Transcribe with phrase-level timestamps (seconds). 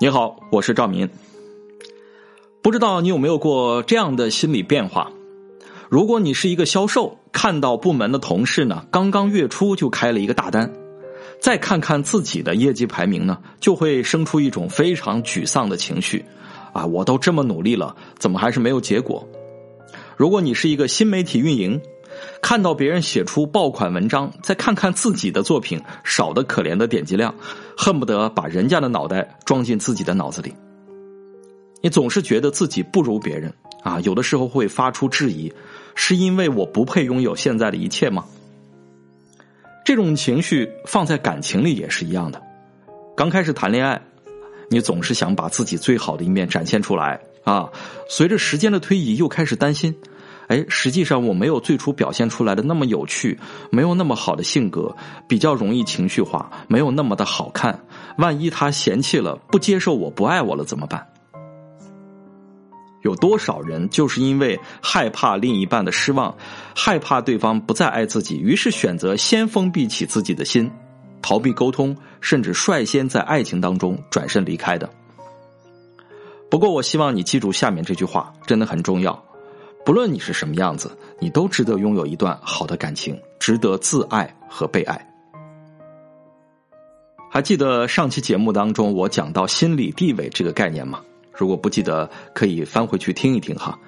[0.00, 1.08] 你好，我是赵民。
[2.60, 5.12] 不知道你有没有过这样的心理变化？
[5.88, 10.72] 如果你是一个销售，看到部门的同事呢，刚刚月初就开了一个大单，
[11.40, 16.24] 再看看自己的业绩排名呢，就会生出一种非常沮丧的情绪。
[16.72, 19.28] 啊，我都这么努力了，怎么还是没有结果？
[20.16, 21.80] 如果你是一个新媒体运营，
[22.44, 27.34] 看到别人写出爆款文章，再看看自己的作品少的可怜的点击量，
[27.74, 30.52] 恨不得把人家的脑袋装进自己的脑子里。
[31.80, 33.50] 你总是觉得自己不如别人
[33.82, 35.50] 啊，有的时候会发出质疑：
[35.94, 38.26] 是因为我不配拥有现在的一切吗？
[39.82, 42.42] 这种情绪放在感情里也是一样的。
[43.16, 44.02] 刚开始谈恋爱，
[44.68, 47.70] 你总是想把自己最好的一面展现出来啊，
[48.06, 49.96] 随着时间的推移，又开始担心。
[50.48, 53.38] 哎，实际上我没有最初表现出来的那么有趣，
[53.70, 54.94] 没有那么好的性格，
[55.26, 57.78] 比较容易情绪化，没有那么的好看。
[58.18, 61.06] 万一他嫌弃了，不接受我，不爱我了怎么办？
[63.02, 66.34] 有多少人就是因为害怕另一半的失望，
[66.74, 70.70] 害怕对方不再爱自己，于是选择先封闭起自己的心，
[71.20, 74.88] 逃避沟通，甚至率先在爱情当中转身离开的。
[76.50, 79.22] 不过，我希望你记住下面这句话，真的很重要。
[79.84, 85.10] 不论你是什么样子，你都值得拥有一段好的感情，值得自爱和被爱。
[87.30, 91.02] 还记得上期节目当中我讲到心理地位这个概念吗？
[91.32, 93.78] 如果不记得，可以翻回去听一听哈。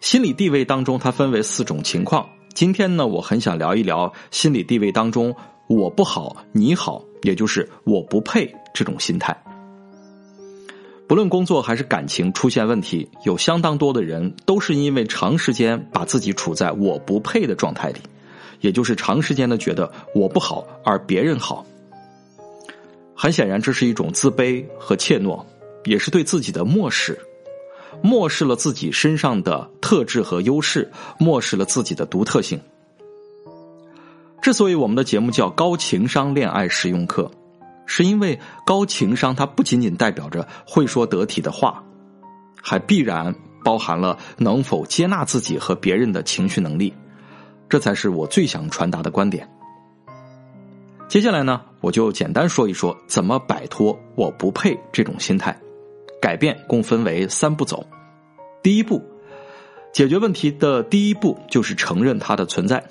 [0.00, 2.28] 心理地位当中它分为四种情况。
[2.54, 5.34] 今天呢，我很想聊一聊心理地位当中
[5.66, 9.36] “我不好，你好”，也就是“我不配”这种心态。
[11.10, 17.98] 不论工作还是感情出现问题，有相当多的人都是因为长时间把自己处在我不配的状态里，
[18.60, 21.66] 也就是长时间的觉得我不好而别人好。
[23.12, 25.44] 很显然，这是一种自卑和怯懦，
[25.82, 27.18] 也是对自己的漠视，
[28.00, 30.88] 漠视了自己身上的特质和优势，
[31.18, 32.60] 漠视了自己的独特性。
[34.40, 37.28] 之所以我们的节目叫高情商恋爱实用课。
[37.92, 41.82] 是因为高情商，它不仅仅代表着会说得体的话，
[42.62, 43.34] 还必然
[43.64, 46.94] 包含了能否接纳自己和别人的情绪能力，
[47.68, 49.50] 这才是我最想传达的观点。
[51.08, 55.60] 接下来呢，我就简单说一说怎么摆脱“我不配”这种心态，
[56.22, 57.84] 改变共分为三步走。
[58.62, 59.02] 第一步，
[59.92, 62.84] 解决问题的第一步就是承认它的存在，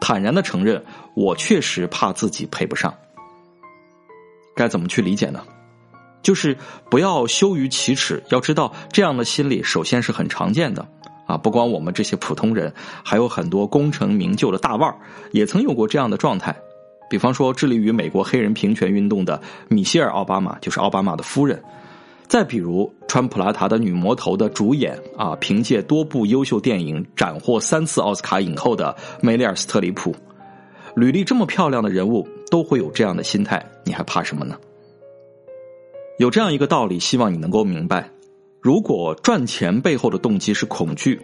[0.00, 0.84] 坦然的承认
[1.16, 2.94] 我确实怕自己配不上。
[4.58, 5.40] 该怎么去理解呢？
[6.20, 6.58] 就是
[6.90, 10.84] 不要羞于启齿，要知道这样的心理首先是很常见的
[11.28, 11.38] 啊！
[11.38, 12.74] 不光我们这些普通人，
[13.04, 14.96] 还有很多功成名就的大腕儿
[15.30, 16.54] 也曾有过这样的状态。
[17.08, 21.56] 比方说，致力于美国黑人平权运动的米歇尔·奥巴马，就是奥巴马的夫人；
[22.26, 30.14] 再比如穿普拉塔的女魔头的主演啊，凭借多部优秀电影斩获三次奥斯卡影后的梅丽尔·斯特里普。
[30.96, 34.58] 履历这么漂亮的人物都会有这样的心态，你还怕什么呢？
[36.18, 38.10] 有这样一个道理，希望你能够明白：
[38.60, 41.20] 如果赚钱背后的动机是恐惧，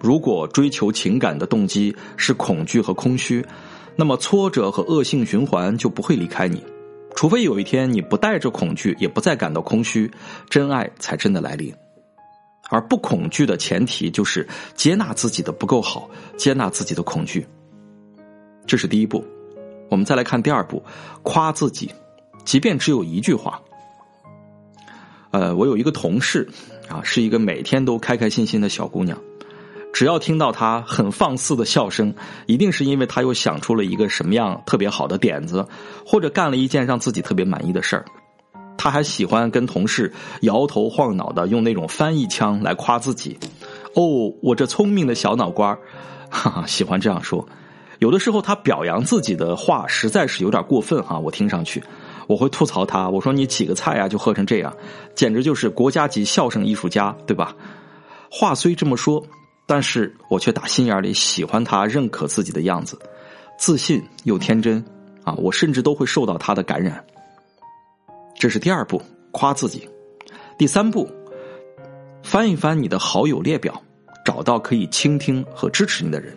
[0.00, 3.44] 如果追求情感的动机是恐惧和空虚，
[3.94, 6.64] 那么挫折和恶性循环就不会离开你。
[7.14, 10.10] 除非有一天你不带着恐惧，也不再感到空虚，
[10.48, 11.72] 真爱才真的来临。
[12.70, 17.46] 而不恐惧的前提就是接纳自己的不够好，接纳自己的恐惧。
[18.66, 19.22] 这是第一步，
[19.92, 20.82] 我们再来看第二步，
[21.22, 21.90] 夸自己，
[22.46, 23.60] 即便只有一句话。
[25.32, 26.48] 呃，我有一个同事
[26.88, 29.18] 啊，是一个每天都开开心心的小姑娘，
[29.92, 32.14] 只要听到她很放肆的笑声，
[32.46, 35.66] 一定是因为她又想出了一个什么样特别好的点子，
[36.06, 38.06] 或者干了一件让自己特别满意的事儿。
[38.78, 40.10] 她还喜欢跟同事
[40.40, 43.38] 摇头晃脑的用那种翻译腔来夸自己。
[43.94, 45.78] 哦，我这聪明的小脑瓜
[46.30, 47.46] 哈哈，喜欢这样说。
[48.02, 51.80] 有的时候他表扬自己的话实在是有点过分哈，我听上去，
[52.26, 54.76] 我会吐槽他，我说你起个菜啊就喝成这样，
[55.14, 57.54] 简直就是国家级笑声艺术家，对吧？
[58.28, 59.24] 话虽这么说，
[59.68, 62.98] 但是我却打心眼里喜欢他认可自己的样子，
[63.56, 64.84] 自信又天真
[65.22, 67.04] 啊，我甚至都会受到他的感染。
[68.34, 69.00] 这是第二步，
[69.30, 69.88] 夸自己。
[70.58, 71.08] 第三步，
[72.24, 73.80] 翻一翻你的好友列表，
[74.24, 76.34] 找到可以倾听和支持你的人。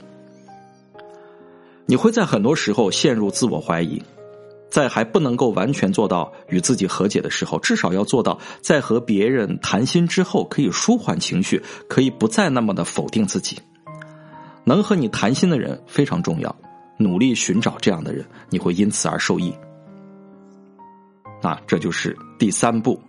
[1.86, 4.02] 你会在很多时候陷入自我怀疑，
[4.70, 13.58] 在还不能够完全做到与自己和解的时候，至少要做到在和别人谈心之后可以舒缓情绪，可以不再那么的否定自己。
[14.64, 16.56] 能和你谈心的人非常重要，
[16.98, 19.54] 努力寻找这样的人，你会因此而受益。
[21.44, 23.00] 啊，这就是第三步，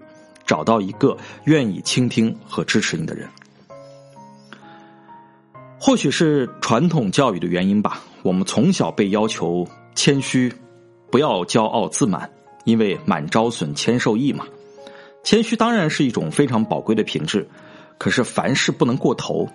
[0.44, 3.26] 找到一个愿意倾听和支持你的人。
[5.80, 9.64] 或许是传统教育的原因吧，我们从小被要求
[9.94, 10.52] 谦虚，
[11.12, 12.28] 不要骄傲自满，
[12.64, 14.44] 因为满招损，谦受益嘛。
[15.22, 17.48] 谦虚当然是一种非常宝贵的品质，
[17.98, 19.48] 可是凡事不能过头。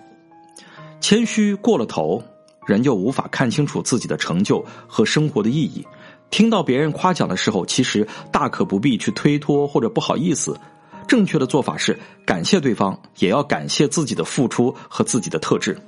[1.02, 2.22] 谦虚过了头，
[2.66, 5.86] 人就无法看清楚自己的成就和生活的意义。
[6.30, 10.58] 听到别人夸奖的时候，其实大可不必去推脱或者不好意思。
[11.06, 15.78] 正确的做法是感谢对方，也要感谢自己的付出和自己的特质。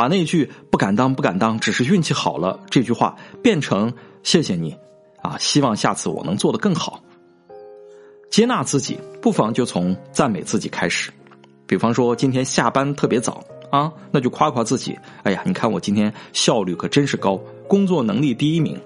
[0.00, 3.92] 把那句“不敢当，不敢当，只是运气好了”这句话变成
[4.24, 4.74] “谢谢你”，
[5.20, 7.02] 啊，希望下次我能做得更好。
[8.30, 11.12] 接纳自己，不妨就从赞美自己开始。
[11.66, 13.44] 比方说，今天下班特别早。
[13.70, 14.98] 啊，那就夸夸自己。
[15.22, 17.38] 哎呀，你看我今天效率可真是高，
[17.68, 18.80] 工作能力第一名。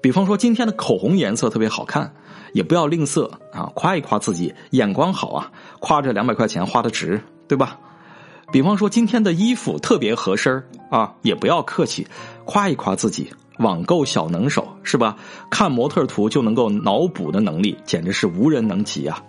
[0.00, 2.14] 比方说今天的口红颜色特别好看，
[2.52, 7.80] 也不要吝啬啊，夸一夸自己眼光好啊，夸这两百块钱花的值，对吧？
[8.52, 12.06] 比方说今天的衣服特别合身啊，也不要客气，
[12.44, 15.16] 夸一夸自己网购小能手是吧？
[15.50, 19.20] 看模特图就能够脑补的能力，简直是无人能及啊！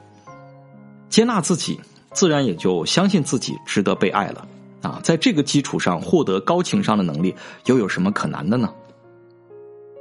[1.09, 1.79] 接纳自己。
[2.15, 4.47] 自然也就相信自己值得被爱了，
[4.83, 7.33] 啊，在这个基础上获得高情商的能力，
[7.65, 8.71] 又有什么可难的呢？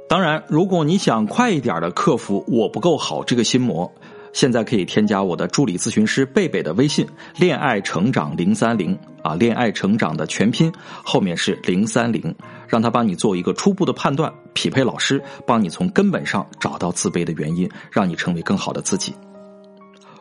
[0.07, 3.91] 当然，如果你想快一点的克服“我不够好”这个心魔，
[4.33, 7.07] 现在可以添加我的助理咨询师贝贝的微信
[7.37, 12.35] “恋爱成长零三零”啊，恋爱成长的全拼后面是零三零，
[12.67, 19.13] 让他帮你做一个初步的判断，匹配老师，帮你从根本上找到自卑的原因，让你成为更好的自己。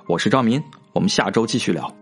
[0.06, 0.62] 我是赵明。
[0.92, 2.01] 我们下周继续聊。